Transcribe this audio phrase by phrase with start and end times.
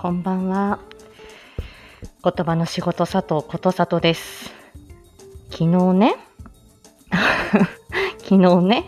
[0.00, 0.78] こんばんは。
[2.24, 4.50] 言葉の仕事佐藤ことさとです。
[5.50, 6.16] 昨日ね、
[8.24, 8.86] 昨日ね、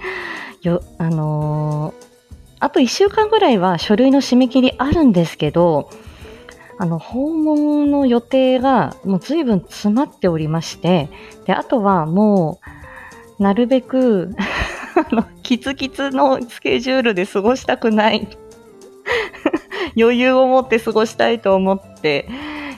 [0.63, 2.07] よ、あのー
[2.61, 5.91] あと1週間ぐらいは書類の締め切りあるんですけど、
[6.79, 11.11] あの、訪問の予定がもう随分詰まっておりまして、
[11.45, 12.59] で、あとはも
[13.39, 14.35] う、なるべく、
[14.97, 18.27] あの、キツキツのスケジュールで過ごしたくない。
[19.99, 22.29] 余裕を持って過ごしたいと思って、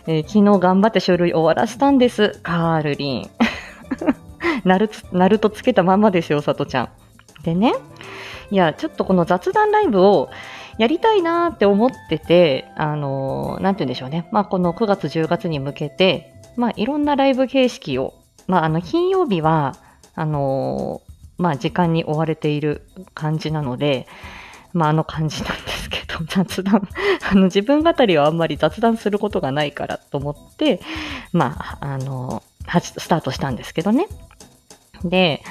[0.06, 2.38] えー昨日頑張って書類終わらせたんです。
[2.42, 3.30] カールリン。
[4.64, 6.88] ナルナルトつけたままですよ、さとちゃん。
[7.42, 7.74] でね、
[8.50, 10.28] いや、ちょっとこの雑談ライブを
[10.78, 14.26] やりたいなーって思ってて、あのーなんて言うんでしょうね。
[14.30, 18.14] まあ、この9月、10月に向けて、まあ、いろんなライブ形式を、
[18.46, 19.76] まあ、あの、金曜日は、
[20.14, 24.06] あのーまあ、時間に追われている感じなので、
[24.74, 26.86] まあ、あの感じなんですけど、 雑談、
[27.30, 30.80] あの、自分語りはあんまり雑談することがないからと思って、
[31.32, 34.08] まあ、あの、はじスタートしたんですけどね。
[35.04, 35.42] で、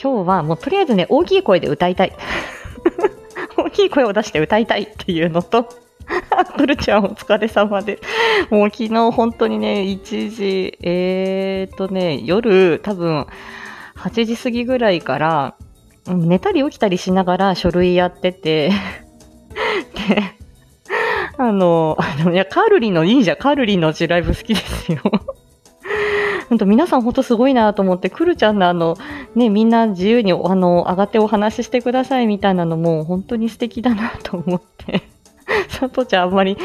[0.00, 2.12] 今日はもうとりあえずね、大きい声で歌いたい。
[3.56, 5.68] 大きい声を出して歌いたいっていうのと、
[6.56, 8.00] くるちゃんお疲れ様で。
[8.50, 13.26] もう昨日本当にね、1時、えーっとね、夜多分
[13.96, 15.54] 8時過ぎぐらいから、
[16.06, 18.70] 寝たり起きたりしながら書類やってて、
[20.08, 20.34] で、
[21.38, 21.96] あの、
[22.32, 24.98] いや、カールリンのいいじゃん、カールリンのうちライブ好きですよ。
[26.50, 28.96] 本当皆さん本当すごいなと思って、くるちゃんのあの、
[29.34, 35.02] ね、みんな自由にあの、上がってお話ししてくださいみたいなのも本当に素敵だなと思って、
[35.68, 36.58] さとちゃんあんまり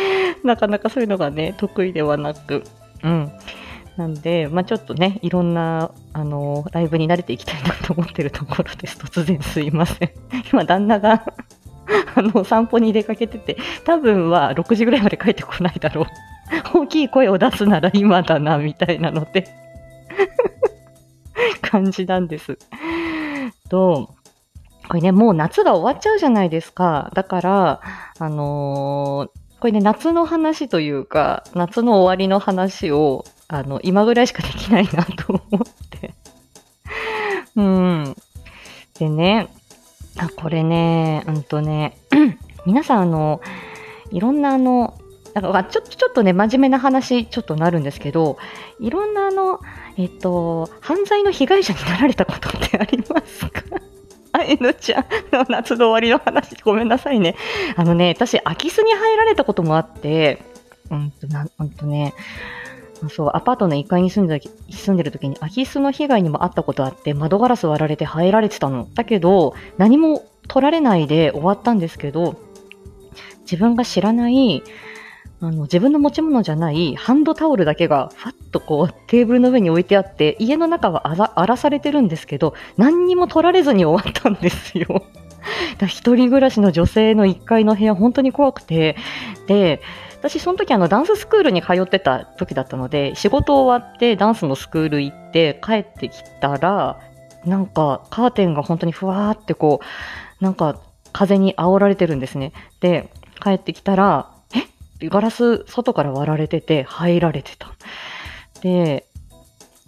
[0.43, 2.63] なかなかそういうのがね、得意ではなく、
[3.03, 3.31] うん。
[3.99, 8.97] なんで、まあちょっとね、いろんな、あの、ライブに慣れていきたいなと思ってるところです。
[8.97, 10.11] 突然すいません。
[10.53, 11.25] 今、旦那が、
[12.15, 16.05] あの、散歩に出かけてて、多分は6時ぐらいまで帰ってこないだろう。
[16.79, 19.49] 大きい声を出すなら今だな、みたいなので、
[21.61, 22.57] 感じなんです。
[23.69, 24.15] と、
[24.87, 27.11] これね、もう夏が終わっちゃうじゃないですか。
[27.13, 27.81] だから、
[28.17, 36.13] あのーこれね、夏の話というか、夏の終わりの話を、あの、今ぐらいしかできないなと思って。
[37.55, 38.15] うん。
[38.99, 39.49] でね、
[40.17, 41.97] あ、これね、うんとね、
[42.65, 43.41] 皆さんあの、
[44.11, 44.97] いろんなあの、
[45.33, 48.37] なんかちょっと、ちょっとね、真面目な話、ちょっとなるんですけど、
[48.79, 49.59] いろんなあの、
[49.97, 53.63] えっと、犯罪の被害者になられたことってありますか？
[54.31, 57.35] あ、えのちゃんの夏の終わりの話、ごめんなさいね。
[57.75, 60.43] あのね、私、空き巣に入られたこともあって、
[60.91, 62.13] うんと、な、うんとね、
[63.07, 68.87] そう、アパートの1階に住んでた住んでる時に空き巣の被害にもあったことあって、窓ガラス割られて入られてたの。
[68.93, 72.35] だけど、何も取られないで終わったんですけど、
[73.41, 74.63] 自分が知らない、
[75.41, 85.03] あの、自分の持ち物じゃないハンドタオルだけが、ファッとこう、テーブルの上に置いてあって、家の中は荒らされてるんですけど、何にも取られずに終わったんですよ。
[85.77, 88.97] だ一人暮らしの女性の1階の部屋、本当に怖くて、
[89.47, 89.81] で、
[90.19, 96.99] 私、その時あのダンススクールに通ってた時だったので、仕事終わってダンスのスクール行って帰ってきたら、
[97.45, 99.79] なんかカーテンが本当にふわーってこ
[100.41, 100.79] う、なんか
[101.13, 102.51] 風に煽られてるんですね。
[102.81, 104.29] で、帰ってきたら、
[105.01, 105.07] え？
[105.07, 107.73] ガラス外から割られてて入られてた。
[108.61, 109.05] で、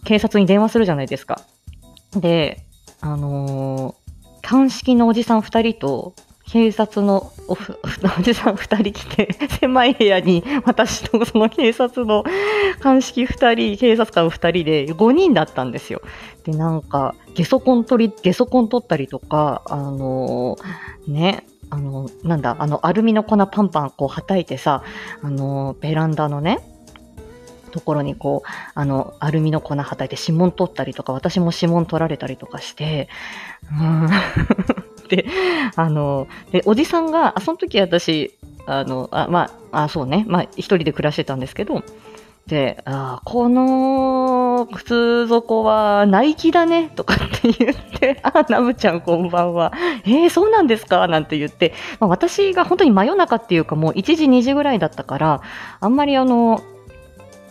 [0.06, 1.42] 警察に電話するじゃないですか。
[2.16, 2.64] で、
[3.02, 4.02] あのー
[4.44, 6.16] 鑑識のおじさん二人と、
[6.52, 9.30] 警察のおおじさん二人来て、
[9.62, 12.26] 狭い部屋に私とその警察の
[12.82, 16.02] 鑑識二人、警察官二人で5人だったんですよ。
[16.44, 24.84] で、なんか、ゲソコン取り、ゲソコン取ったりとか、あのーね、あの、なんだ、あの、アルミの粉パンパンこう叩いてさ、
[25.24, 26.60] あの、ベランダのね、
[27.72, 33.08] ところにこう、あの、アルミの粉叩いて指紋取ったりとか、私も指紋取られたりとかして、
[33.72, 34.10] うん。
[35.12, 35.26] で、
[35.76, 38.32] あの、で、おじさんが、あ、その時私、
[38.66, 41.84] あの、あ、まあ、あ、そうね、まあ、一人で暮らしてたんですけど、
[42.48, 49.72] で、あこの靴底はナイキだねとかって言って、あ、ナムちゃんこんばんは。
[50.06, 51.08] えー、そうなんですか？
[51.08, 55.42] なんて言って、まあ、私が本当に真夜中っていうかもう1時2時ぐらいだったから、
[55.80, 56.62] あんまりあの、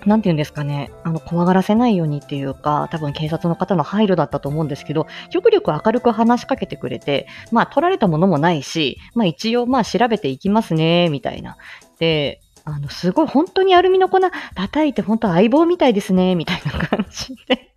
[0.07, 11.57] なんて言うんですかね、あの、怖がらせないようにっていうか、多分警察の方の配慮だったと思うんですけど、極力明るく話しかけてくれて、まあ、取られたものもないし、まあ、一応、まあ、調べていきますね、みたいな。
[11.99, 14.21] で、あの、すごい、本当にアルミの粉
[14.55, 17.71] 叩いて、本当相棒みたいですね、みたいな感じで。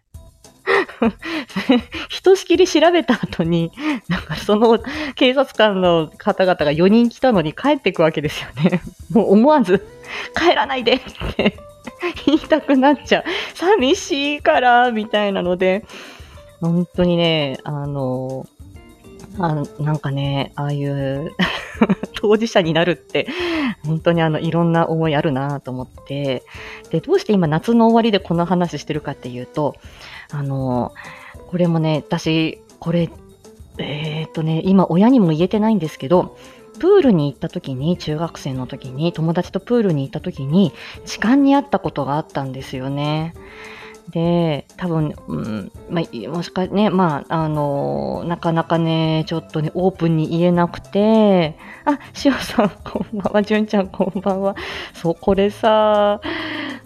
[2.10, 3.72] ひとしきり調べた後に、
[4.08, 4.80] なんかその
[5.16, 8.82] 警察官の方々が4人来たのに帰ってくわけですよね。
[9.12, 9.86] もう思わず、
[10.36, 11.00] 帰らないでっ
[11.36, 11.58] て
[12.26, 13.24] 言いたくなっちゃう。
[13.54, 15.86] 寂しいから、みたいなので、
[16.62, 18.46] 本当にね、あの、
[19.40, 21.32] あなんかね、ああいう
[22.14, 23.28] 当事者になるって、
[23.86, 26.44] 本当にあの、いろんな思いあるなと思って、
[26.90, 29.76] で、どうして今夏の終わりでこの話してるかっていうと、
[30.32, 30.94] あの、
[31.48, 33.10] これもね、私、これ、
[33.80, 36.38] えー、っとね、今親にも言えてないんですけど、
[36.80, 40.74] プールに行った時に、中学生の時に、友達とプールに行った時に、
[41.06, 43.34] 痴漢にあったことがあったんですよね。
[44.10, 54.56] で、多分、うん、まあ、もしかね、まあ、あの、なかなかね、ちょっとね、オープンに言えなくて、あ、しおさん、こんばんは、じゅんちゃん、こんばんは。
[54.94, 56.20] そう、これさ、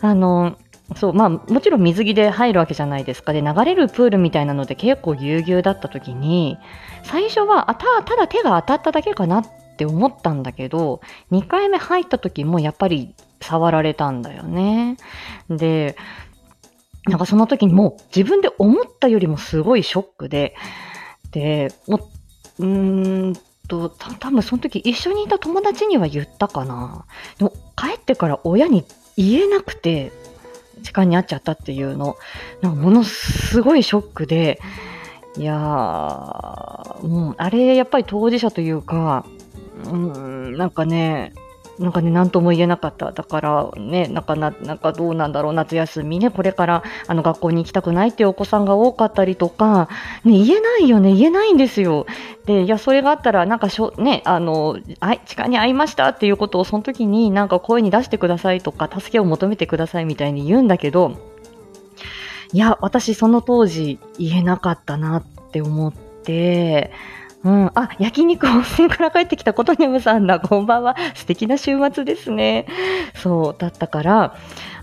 [0.01, 0.57] あの、
[0.95, 3.33] そう、まあ、もちろん水着で入るわけじゃないですか。
[3.33, 6.57] で、流れるプールみたいなので結構ぎゅうぎゅうだった時に、
[7.04, 9.45] 最初は、あ、た、ただ手が当たっただけかなっ
[9.77, 11.01] って思ったんだけど、
[11.31, 14.97] 2回目入った時もやっぱり触られたんだよね。
[15.51, 15.95] で、
[17.06, 20.56] なんかその時にもう自分で思ったよりもすごいショックで、
[21.29, 22.09] で、も
[22.57, 23.33] う、うーん
[23.68, 27.06] と、た多分その時一緒にいた友達には言ったかな。
[27.38, 28.83] でも帰ってから親に
[29.15, 30.12] 言えなくて、
[30.81, 32.18] 時間に会っちゃったっていうの、
[32.62, 34.59] なんかものすごいショックで、
[35.38, 39.23] いやー、もう、あれ、やっぱり当事者というか、
[39.85, 41.33] うん、なんかね、
[41.79, 43.12] なんかね、なんとも言えなかった。
[43.12, 49.88] だからね、なんかな、なんかどうなんだろう、夏休みね、これからあの学校に行きたくないっていうお子さんが多かったりとか、
[50.24, 52.07] ね、言えないよね、言えないんですよ。
[52.45, 61.15] で、いや、それがあったら、なんかしょ、ね、あの、あい、痴漢に会いましたっていうことをその時になんか声に出してくださいとか、助けを求めてくださいみたいに言うんだけど、
[62.53, 66.91] いや、私その当時言えなかったなって思って、
[67.47, 67.71] うん。
[67.75, 70.41] あ、焼肉温泉から帰ってきたことにむさんだ。
[70.41, 70.97] こんばんは。
[71.15, 72.65] 素敵な週末ですね。
[73.15, 74.35] そう、だったから、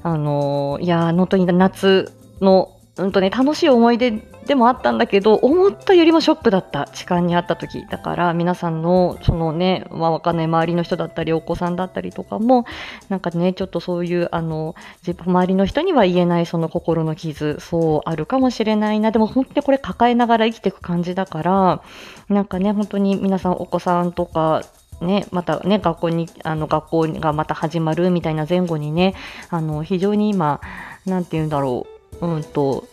[0.02, 4.12] あのいや、本当に夏の、うんとね、楽しい思い出
[4.46, 6.87] でもあったんだけど、思ったよりもショックだった。
[6.93, 7.87] 痴漢にあった時。
[7.87, 12.67] だから、皆さんの、そのね、まあ、わかんない周りの人だったり、お子さんだったりとかも、
[13.08, 14.75] なんかね、ちょっとそういう、あの、
[15.05, 19.12] 周りの人には言えないその心の傷、そうあるかもしれないな。
[19.12, 21.82] でも本当にこれ抱えながら生きていく感じだから、
[22.29, 24.62] なんかね、本当に皆さんお子さんとか、
[25.00, 29.14] ね、またね、学校に、あの、学校がまた始まるみたいな前後にね、
[29.50, 30.61] あの、非常に今、
[31.06, 31.87] なんて言うんだろ
[32.20, 32.85] う、うんと、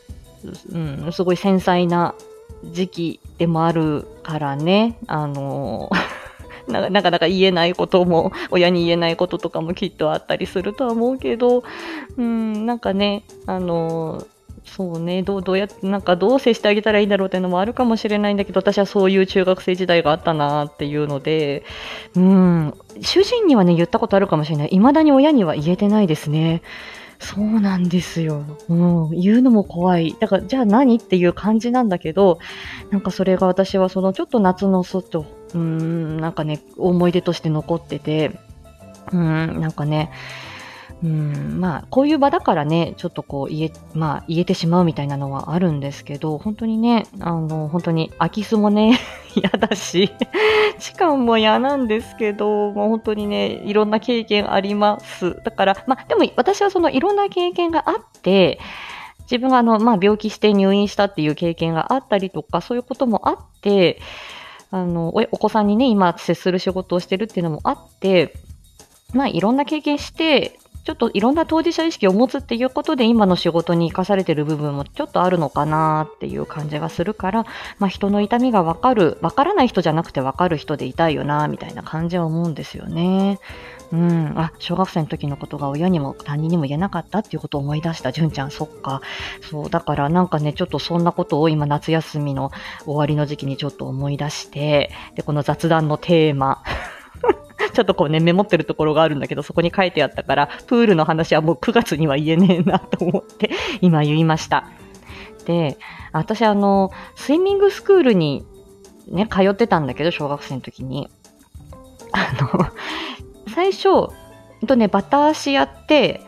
[0.72, 2.16] うん、すごい繊細な
[2.64, 5.90] 時期でもあるからね、あの
[6.68, 11.64] なかなか言えないことも、親に言えないこととかもきっとあったりするとは思うけど、
[12.18, 14.26] うん、なんかね、あの
[14.66, 21.64] そうね、どう、どうや、なんかどう接してあげたらいいんだろうっていうのもあるかもしれないんだけど、私はそういう中学生時代があったなっていうので、
[22.16, 24.70] うん、主人にはね、言ったことあるかもしれない。
[24.70, 26.62] 未だに親には言えてないですね。
[27.21, 28.44] そうなんですよ。
[28.68, 29.09] うん。
[29.12, 30.15] 言うのも怖い。
[30.19, 32.39] だから、じゃあ何っていう感じなんだけど、
[32.89, 38.39] なんかそれが私はそのちょっと夏の外、うん、なんかね、思い出として残ってて、
[39.12, 40.12] うん、なんかね、
[41.03, 49.00] うん、まあ、こういう場だからね、ちょっとこう言え、まあ、言えてしまうみたいなのはあるんですけど、本当にね、あの、本当に空き巣もね、
[49.36, 50.12] 嫌だし、
[50.80, 55.42] 時間も嫌なんですけど、もう本当にね、いろんな経験あります。
[55.44, 58.59] だから、まあ、でも私はそのいろんな経験があって、
[59.21, 63.99] 自分があの、まあ、病気して入院したっていう経験があったりとか、そういうこともあって、
[64.69, 68.33] あの、おお子さんにね、今接する仕事をしてるっていうのもあって、
[69.14, 77.45] まあ、いろんな経験して、ちょっといろんな当事者意識を持つっていうことで今の仕事に生かされてる部分もちょっとあるのかなっていう感じがするから、
[77.78, 83.40] まあ、人の痛みがわかる、わからない人じゃなくてわかる人でいたいよなみたいな感じは思うんですよね。
[83.92, 84.33] うん。
[84.38, 88.11] あ、小学生の時のことが親にも他人にも言えなかったっていうことを思い出した。
[88.11, 89.02] 純ちゃん、そっか。
[89.42, 92.52] そう、だからなんかね、ちょっとそんなことを今夏休みの
[92.85, 96.64] 終わりの時期にちょっと思い出して、で、この雑談のテーマ、
[97.73, 103.51] ちょっとこうね、メモってるところがあるんだけど、そこに書いてあったから、プールの話はもう9月には言えねえなと思って、
[103.81, 104.65] 今言いました。
[105.45, 105.77] で、
[106.11, 108.45] 私あの、スイミングスクールに
[109.07, 111.09] ね、通ってたんだけど、小学生の時に。
[112.11, 112.68] あの、
[113.53, 114.09] 最初、
[114.68, 116.21] とね、バタ足やって、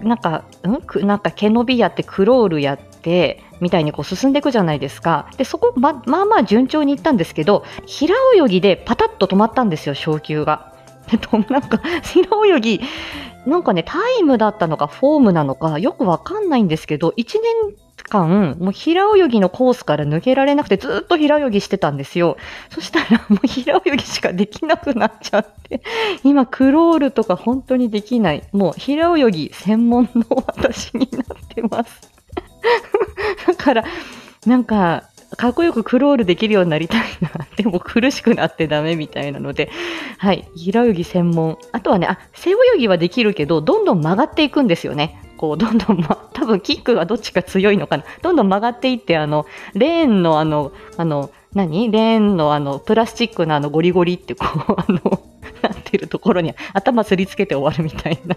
[0.00, 0.68] なんか、う
[1.02, 1.06] ん？
[1.06, 5.28] なんか毛伸びやって、クロールやって、みたいにこう進んでいくじゃないですか。
[5.36, 10.72] で、そこ、ま、まあまあ順調にいったんですけど、平泳ぎでパタッと止まったんですよ、昇級が。
[11.10, 12.80] で、と、なんか、 平泳ぎ、
[13.46, 17.24] なんかね、タイムだったのかフォームなのかよくわかんないんですけど、1
[17.66, 22.36] 年間、もう平泳ぎのコースから抜けられなくてずっと平泳ぎしてたんですよ。
[22.70, 25.82] そしたらもう平泳ぎしかできなくなっちゃって、
[26.22, 28.42] 今クロールとか本当にできない。
[28.52, 32.13] もう平泳ぎ専門の私になってます。
[33.46, 33.84] だから、
[34.46, 35.04] なんか、
[35.36, 37.30] かっこよくクロールできるようになりたいな。
[37.56, 39.70] でも苦しくなってダメみたいなので、
[40.18, 41.58] はい、平泳ぎ専門。
[41.72, 45.20] あとはね、あ、背泳ぎはできるけど、どんどん曲がっていくんですよね。
[45.36, 48.04] こう、どんどん、ま、多分キックがどっちか強いのかな。
[48.22, 51.90] どんどん曲がっていって、あの、レーンのあの、あの、何？
[51.90, 55.20] レーンのあの、プラスチックのあの、ゴリゴリってこう、 あの、
[55.62, 58.36] なってるところに頭すりつけて終わるみたいな。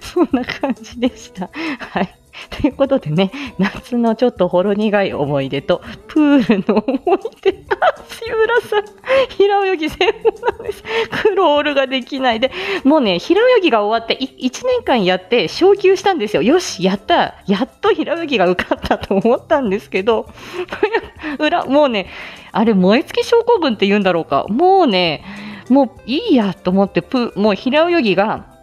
[0.00, 1.50] そんな感じでした。
[1.78, 2.14] はい。
[2.50, 7.50] ということでね、夏のちょっとほろ苦い思い出と、プールの思い出。
[7.80, 8.84] あ、志村さん、
[9.28, 10.82] 平泳ぎ専門なんです。
[11.22, 12.50] クロールができないで。
[12.84, 16.42] もうね、平泳ぎが終わって、1年間やって昇級したんですよ。
[16.42, 17.34] よし、やった。
[17.46, 20.28] やっと平泳ぎが受かったと思ったんですけど、
[21.38, 22.06] 裏、もうね、
[22.52, 24.46] あれ、燃え尽き症候群って言うんだろうか。
[24.48, 25.24] もうね、
[25.68, 28.57] もういいやと思って、プもう平泳ぎが、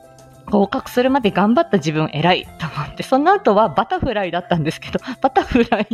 [0.45, 5.87] 合格するまで頑張った自分偉いと思って、その後はバタフライだったんですけど、 バタフライ、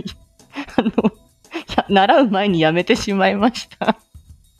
[0.78, 0.92] あの、
[1.90, 3.98] 習う前にやめてしまいました。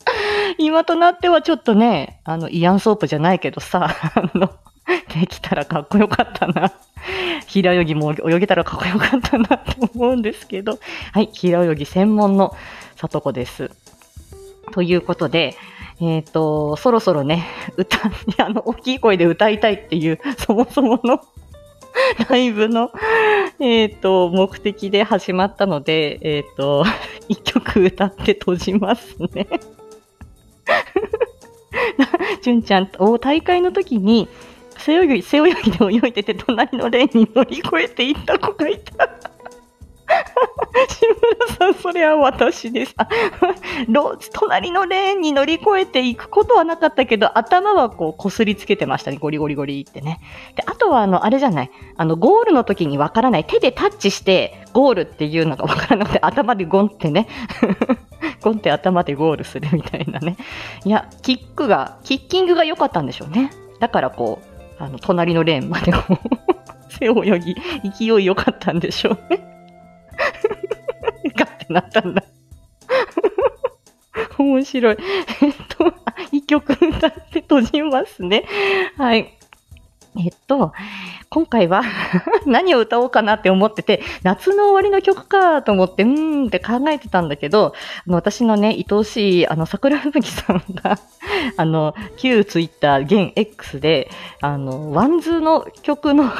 [0.58, 4.50] 今となってはちょっとね、あの、イアンソープじゃないけどさ、あの、
[5.14, 6.72] できたらかっこよかったな。
[7.46, 10.78] 平泳ぎも泳げたらかっこよかったなと思うんですけど、
[11.12, 12.54] はい、平泳ぎ専門の
[12.96, 13.70] 里子です。
[14.72, 15.56] ということで、
[16.02, 17.98] えっ、ー、と、そろそろね、 歌、
[18.44, 21.20] あの、大きい声で歌いたいっていう、 そもそもの
[22.28, 22.90] ライブの、
[23.60, 26.84] えっ、ー、と、目的で始まったので、えっ、ー、と、
[27.28, 29.46] 一曲歌って閉じますね。
[32.42, 34.28] 純ちゃん、お大会の時に、
[34.78, 39.08] 背泳ぎ、背泳ぎで泳いでて、隣のレーンに乗り越えていった子がいた。
[40.88, 42.94] 志村さん、それは私です。
[44.32, 49.18] 隣のレーンに乗り越えていくことはなかったけど、頭はこう、こすりつけてましたね。
[49.18, 50.20] ゴリゴリゴリってね。
[50.56, 51.70] で、あとは、あの、あれじゃない。
[51.96, 53.44] あの、ゴールの時にわからない。
[53.44, 57.28] 手でタッチして、ゴールっていうのがわからなくて、頭でゴンってね。
[58.42, 60.36] ゴンって頭でゴールするみたいなね。
[60.84, 63.50] いや、キックが、キッキングが良かったんでしょうね。
[63.78, 66.16] だからこう、あの、隣のレーンまでこう、
[66.92, 67.56] 背泳ぎ、
[67.98, 69.52] 勢い良かったんでしょうね。
[71.62, 72.22] ってなったんだ。
[74.38, 74.96] 面白い。
[75.42, 75.92] えっと、
[76.32, 78.44] 一曲歌って閉じますね。
[78.96, 79.38] はい。
[80.18, 80.72] えっと、
[81.30, 81.82] 今回は
[82.44, 87.72] 何を歌おうかなって思ってて、夏の終わりの曲かと思って、うーんって考えてたんだけど、
[88.06, 90.98] あの私のね、愛おしい、あの、桜吹雪さんが
[91.56, 96.30] あの、旧ツイッター、現 X で、あの、 WANDS の曲の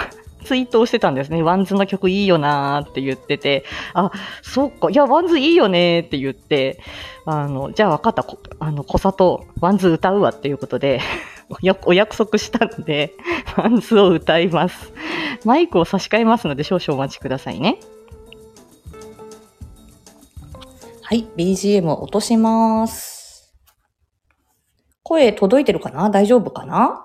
[0.43, 1.43] ツイートをしてたんですね。
[1.43, 4.11] WANDS の曲いいよなーって言ってて、あ、
[4.43, 6.81] そっか、いや、 WANDS いいよねーって言って、
[7.25, 8.27] あの、じゃあ分かった、
[8.59, 11.01] あの、小里、 WANDS 歌うわっていうことで
[11.85, 13.15] お約束したので、
[13.57, 14.93] WANDS を歌います。
[15.45, 17.79] マイクを差し替えますので、少々お待ちくださいね。
[21.03, 23.53] はい、BGM を落とします。
[25.03, 26.09] 声届いてるかな？
[26.09, 27.05] 大丈夫かな？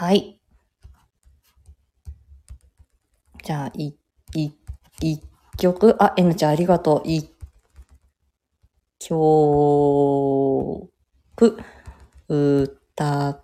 [0.00, 0.40] はい。
[3.44, 3.92] じゃあ、い、
[4.34, 4.50] い、
[5.02, 5.22] 一
[5.58, 7.06] 曲、あ、N ちゃんありがとう。
[7.06, 7.30] 一
[8.98, 10.88] 曲、
[12.28, 13.42] 歌、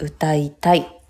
[0.00, 1.02] 歌いたい。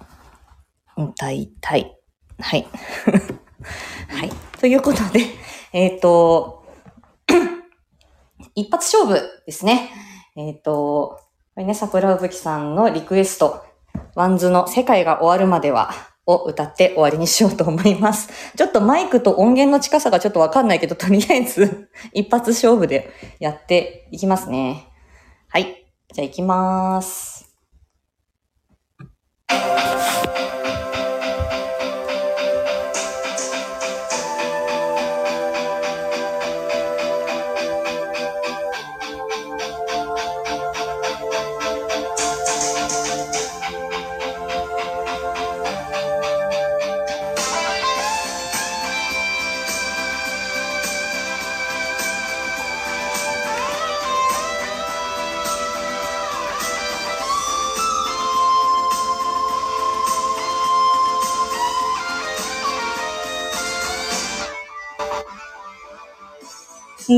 [0.97, 1.97] 歌いたい。
[2.41, 2.67] はい。
[4.11, 4.31] はい。
[4.59, 5.21] ということで、
[5.73, 6.65] えっ、ー、と、
[8.57, 9.93] 一発勝負ですね。
[10.35, 11.21] えっ、ー、と、
[11.55, 13.70] これね、桜吹さんのリクエスト。
[14.15, 15.91] WANDS の世界が終わるまでは
[16.27, 18.29] を歌って終わりにしようと思います。
[18.57, 24.87] ちょっとマイクと音源の近さがちょっとわかんないけど、とりあえず 一発勝負でやっていきますね。
[25.49, 25.87] はい。
[26.13, 27.51] じゃあ行きまーす。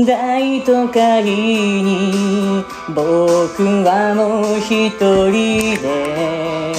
[0.01, 4.89] 大都会に僕はもう一
[5.29, 6.73] 人で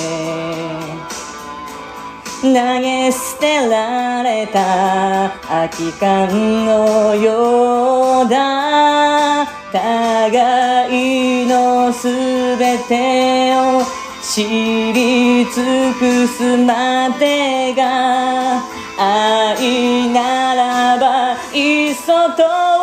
[2.43, 9.47] 投げ捨てられた空き缶のようだ。
[9.75, 12.09] 互いのす
[12.57, 13.83] べてを
[14.23, 14.45] 知
[14.93, 18.63] り尽くすまでが
[18.97, 22.74] 愛ならばいっそと。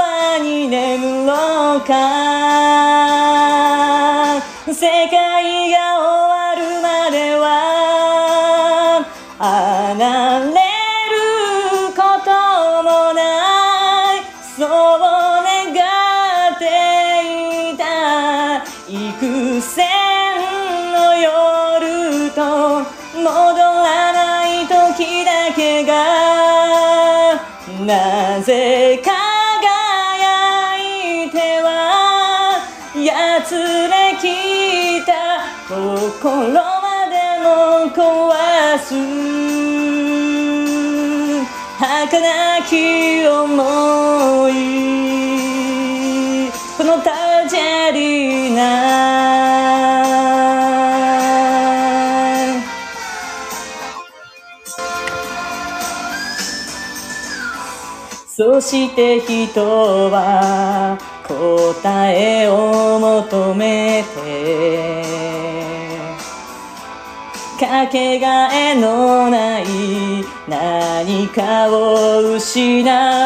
[1.80, 2.91] boca.
[35.72, 37.48] 心までも
[37.96, 38.04] 壊
[38.78, 38.92] す。
[41.80, 44.52] 儚き思い。
[46.78, 48.62] このタジェリーナ
[58.26, 59.62] そして人
[60.12, 60.98] は
[61.28, 64.04] 答えを求め
[67.82, 69.66] かけがえのない
[70.48, 72.84] 何かを失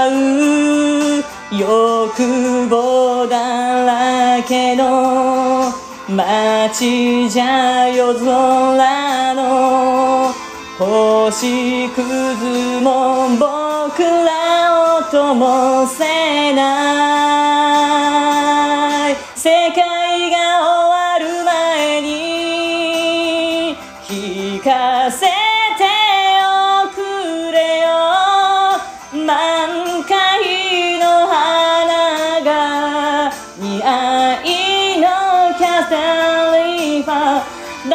[0.07, 5.73] う欲望だらけの
[6.07, 10.33] 街じゃ夜空の
[10.77, 17.54] 星屑も僕らを灯せない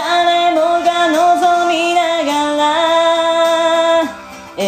[0.02, 2.62] 誰もが望みながら
[4.56, 4.62] 永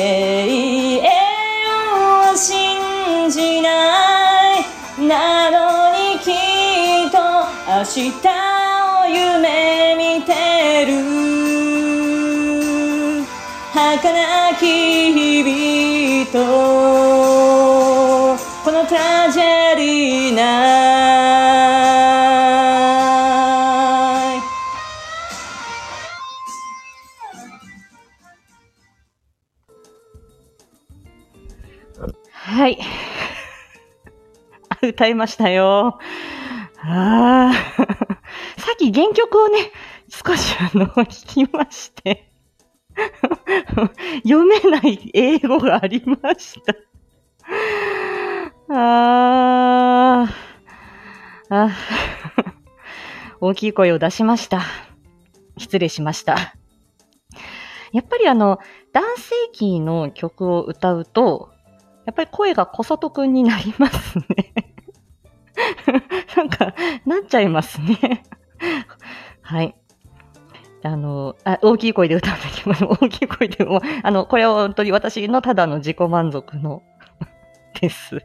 [0.98, 1.08] 遠
[2.30, 3.68] を信じな
[4.58, 4.60] い。
[5.00, 7.16] なのにきっと
[7.66, 8.12] 明日
[9.00, 10.90] を夢見てる。
[13.72, 14.62] 儚き
[15.14, 17.21] 日々と
[34.92, 35.98] 歌いましたよ。
[36.84, 37.52] ああ。
[38.58, 39.72] さっき原曲をね、
[40.08, 42.30] 少しあの、聞きまして。
[44.22, 46.74] 読めない英語がありました。
[48.68, 50.42] あー
[51.54, 51.70] あ。
[53.40, 54.62] 大きい声を出しました。
[55.58, 56.54] 失礼しました。
[57.92, 58.58] やっぱりあの、
[58.92, 61.50] 男性キーの曲を歌うと、
[62.06, 64.71] やっぱり声が小里くんになりますね。
[66.36, 66.74] なんか、
[67.06, 68.22] なっちゃいますね。
[69.42, 69.74] はい。
[70.84, 76.82] あの、あ大きい声で歌うんだけど、大きい声でも、あの、これは本当に私のただの自己満足の
[77.80, 78.16] です。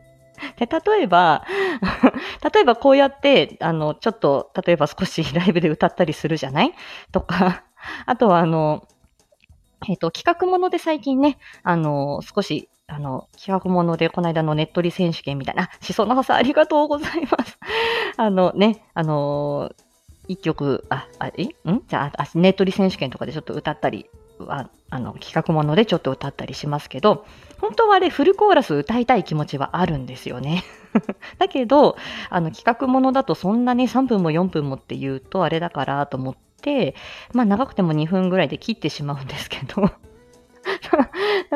[0.58, 1.46] で、例えば、
[2.54, 6.74] 例えばこうやって、あの、ちょっと、例えば少しライブで歌ったりするじゃない？
[7.12, 7.64] とか、
[8.06, 8.88] あとはあの、
[9.88, 17.60] えっ、と、企画もので最近ね、あの、少し、あの、企画ものでこの間のネットリ選手権みたいな、あしそのはさんありがとうございます。
[18.16, 19.72] あのね、あの
[20.28, 21.44] 一曲、あ、あ、え？
[21.44, 21.84] ん？
[21.88, 24.10] じゃあ、ネットリ選手権とかでちょっと歌ったり、
[24.48, 27.26] ああの、企画ものでちょっと歌ったりしますけど、
[27.60, 30.64] 本当はあれフルコーラス歌いたい気持ちはあるんですよね。
[31.40, 31.98] だけど、
[32.30, 36.96] あの、企画ものだとそんなに3分も4分もって言うとあれだからと思って、
[37.34, 39.90] まあ長くても2分ぐらいで切ってしまうんですけど、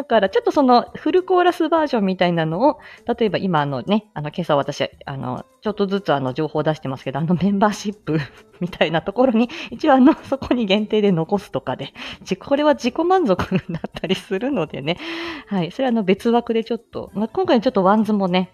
[0.02, 8.18] だからちょっとそのフルコーラスバージョンみたいなのを、例えば今あのね、あの今朝私、あの、ちょっとずつあの情報を出してますけど、あのメンバーシップ
[8.60, 11.94] みたいなところに、一応あの、そこに限定で残すとかで、
[12.40, 14.98] これは自己満足だったりするのでね、
[15.46, 18.50] はい、それはあの別枠でちょっと、まあ、今回ちょっと WANDS もね、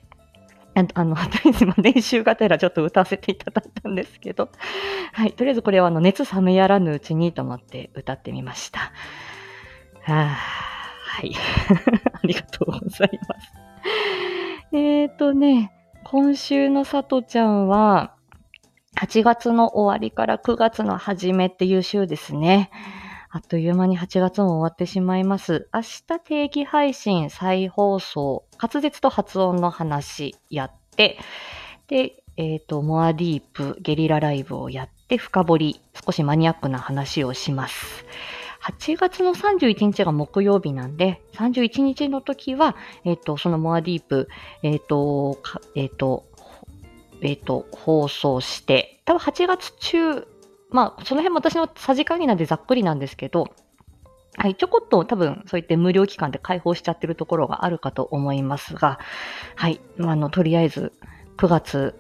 [0.76, 4.50] ああの、とりあえず今練習がてらちょっと歌わせていただいたんですけど、
[5.14, 8.92] はい、とりあえずこれはあの熱冷めやらぬうちにと思って歌ってみました。
[10.04, 10.77] はあ、
[11.18, 11.34] はい。
[12.14, 13.52] ありがとうございます。
[14.72, 15.72] えっ、ー、とね、
[16.04, 18.14] 今週のさとちゃんは、
[19.02, 22.70] 8月の終わりから9月の初めっていう週ですね。
[23.32, 25.68] あっという間に8月も終わってしまいます。
[25.74, 31.18] 明日定期配信再放送、滑舌と発音の話やって、
[31.88, 38.06] で、えっ、と、モアディープゲリラライブをやって深掘り、少しマニアックな話をします。
[38.68, 42.76] 8月の31日が木曜日なんで、31日の時は、
[43.06, 44.28] えっ、と、そのモアディープ、
[44.62, 45.40] えっ、と、
[45.76, 46.26] えっ、と、
[47.22, 50.28] えっ、と、放送して、多分8月中、
[50.70, 53.48] まあ、その辺も私のさじ加減なんでざっくりなんですけど、
[54.36, 59.00] はい、ちょこっと多分そういって無料期間で開放しちゃってるところがあるかと思いますが、
[59.56, 60.92] はい、あ、の、とりあえず
[61.38, 61.96] 9月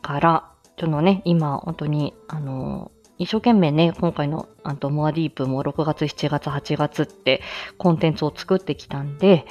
[0.00, 7.42] から、ちょっとね、今本当に、あの、一生懸命ね、今回のあとモアディープも6月、7月、8月って
[7.78, 9.46] コンテンツを作ってきたんで、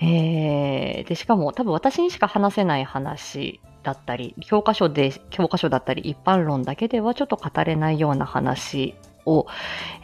[0.00, 8.94] えー、で、しかも多分私にしか話せない話だったり、教科書で、教科書だったり、一般論だけではちょっと語れないような話
[9.24, 9.46] を、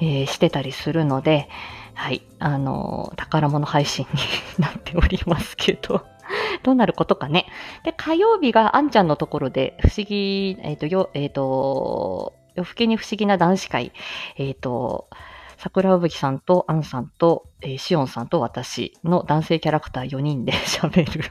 [0.01, 1.49] えーしてたりするので、
[1.95, 4.21] はい、あの、宝物配信に
[4.63, 6.05] なっておりますけど、
[6.63, 7.47] どうなることかね。
[7.85, 13.93] で、火曜日があんちゃんのところで、不思議、えっ、と、よ、えっ、と、夜更けに不思議な男子会、
[14.37, 15.09] えっ、と、
[15.59, 21.31] 桜吹さんとアンさんと、えーシオンさんと私の男性キャラクター4人で 喋る。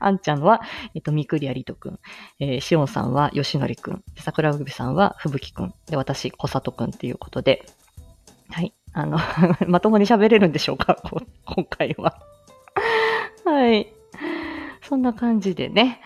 [0.00, 0.62] あんちゃんは、
[0.94, 2.00] えっ、と、みくりありとくん。
[2.40, 4.04] えーシオンさんは吉典くん。
[4.16, 5.74] 桜吹さんはふぶきくん。
[5.86, 7.64] で、私、小里くんっていうことで。
[8.50, 8.72] はい。
[8.92, 9.18] あの、
[9.68, 10.96] まともに喋れるんでしょうか？
[11.44, 12.18] 今回は。
[13.44, 13.92] はい。
[14.82, 16.00] そんな感じでね。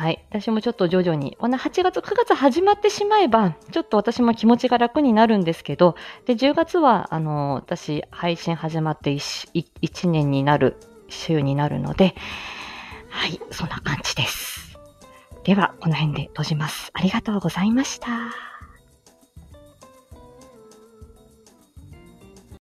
[0.00, 0.24] はい。
[0.30, 9.50] 私もちょっと徐々に、この8月、9月始まってしまえば、ちょっと私も気持ちが楽になるんですけど、で、10月は、あの、私、配信始まって 1,
[9.82, 10.78] 1年になる、
[11.10, 12.14] 週になるので、
[13.10, 14.78] はい、そんな感じです。
[15.44, 16.90] では、この辺で閉じます。
[16.94, 18.49] ありがとうございました。